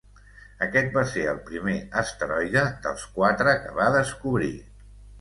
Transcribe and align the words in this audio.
Aquest 0.67 0.95
va 0.99 1.03
ser 1.11 1.25
el 1.33 1.43
primer 1.51 1.77
asteroide 2.03 2.65
dels 2.89 3.07
quatre 3.21 3.57
que 3.67 3.79
va 3.81 3.93
descobrir. 4.01 4.55